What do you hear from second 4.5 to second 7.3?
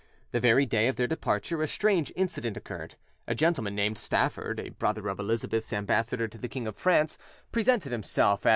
a brother of Elizabeth's ambassador to the King of France,